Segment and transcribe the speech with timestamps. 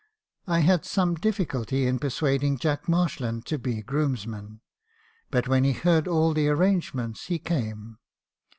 [0.47, 4.61] "I had some difficulty in persuading Jack Marshland to be groomsman;
[5.29, 7.99] but when he heard all the arrangements, he came.